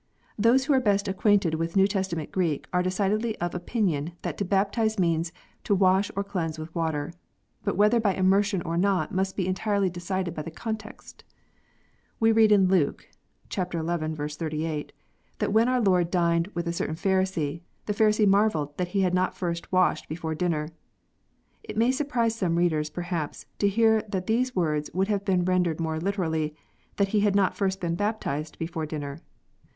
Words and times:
Those 0.35 0.65
who 0.65 0.73
are 0.73 0.79
best 0.79 1.07
acquainted 1.07 1.53
with 1.53 1.75
New 1.75 1.85
Testament 1.85 2.31
Greek 2.31 2.67
are 2.73 2.81
decidedly 2.81 3.37
of 3.37 3.53
opinion 3.53 4.13
that 4.23 4.35
to 4.39 4.43
baptize 4.43 4.97
means" 4.97 5.31
to 5.65 5.75
wash 5.75 6.09
or 6.15 6.23
cleanse 6.23 6.57
with 6.57 6.73
water," 6.73 7.13
but 7.63 7.77
whether 7.77 7.99
by 7.99 8.15
immersion 8.15 8.63
or 8.63 8.77
not 8.77 9.13
must 9.13 9.35
be 9.37 9.45
entirely 9.47 9.91
decided 9.91 10.33
by 10.33 10.41
the 10.41 10.49
context. 10.49 11.23
We 12.19 12.31
read 12.31 12.51
in 12.51 12.61
St. 12.61 12.71
Luke 12.71 13.09
(xi. 13.49 13.61
38) 13.63 14.91
that 15.37 15.53
when 15.53 15.69
our 15.69 15.79
Lord 15.79 16.09
dined 16.09 16.47
with 16.55 16.67
a 16.67 16.73
certain 16.73 16.95
Pharisee," 16.95 17.61
the 17.85 17.93
Pharisee 17.93 18.25
marvelled 18.27 18.75
that 18.79 18.87
He 18.97 19.01
had 19.01 19.13
not 19.13 19.37
first 19.37 19.71
washed 19.71 20.09
before 20.09 20.33
dinner." 20.33 20.69
It 21.63 21.77
may 21.77 21.91
surprise 21.91 22.33
some 22.35 22.55
readers, 22.55 22.89
perhaps, 22.89 23.45
to 23.59 23.69
hear 23.69 24.01
that 24.09 24.25
these 24.25 24.55
words 24.55 24.89
would 24.95 25.09
have 25.09 25.23
been 25.25 25.45
rendered 25.45 25.79
more 25.79 25.99
liter 25.99 26.23
ally," 26.23 26.49
that 26.97 27.09
He 27.09 27.19
had 27.19 27.35
not 27.35 27.55
first 27.55 27.79
been 27.79 27.93
baptized 27.93 28.57
before 28.57 28.87
dinner." 28.87 29.19